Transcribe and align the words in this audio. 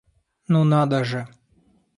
Ну 0.47 0.63
надо 0.63 1.03
же! 1.03 1.27